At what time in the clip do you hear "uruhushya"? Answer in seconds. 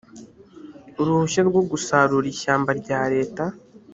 1.01-1.41